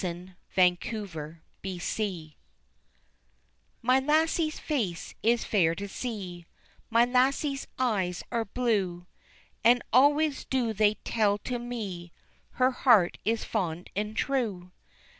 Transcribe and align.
]The 0.01 0.35
Rustic's 0.57 1.15
Lassie 1.63 2.35
My 3.83 3.99
lassie's 3.99 4.57
face 4.57 5.13
is 5.21 5.43
fair 5.45 5.75
to 5.75 5.87
see, 5.87 6.47
My 6.89 7.05
lassie's 7.05 7.67
eyes 7.77 8.23
are 8.31 8.43
blue, 8.45 9.05
And 9.63 9.83
always 9.93 10.43
do 10.45 10.73
they 10.73 10.95
tell 11.03 11.37
to 11.43 11.59
me 11.59 12.11
Her 12.53 12.71
heart 12.71 13.19
is 13.25 13.43
fond 13.43 13.91
and 13.95 14.17
true. 14.17 14.71